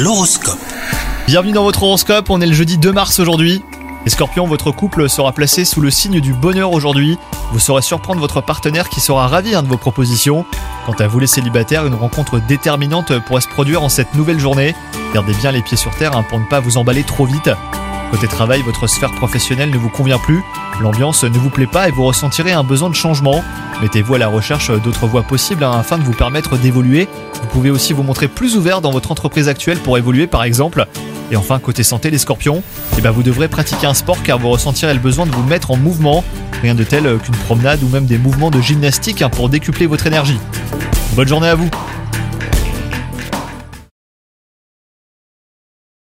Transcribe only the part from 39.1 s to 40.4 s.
hein, pour décupler votre énergie.